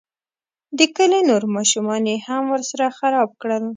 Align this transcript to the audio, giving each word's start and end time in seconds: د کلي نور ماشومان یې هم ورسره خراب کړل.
د 0.77 0.79
کلي 0.95 1.21
نور 1.29 1.43
ماشومان 1.55 2.03
یې 2.11 2.17
هم 2.27 2.43
ورسره 2.53 2.85
خراب 2.97 3.29
کړل. 3.41 3.63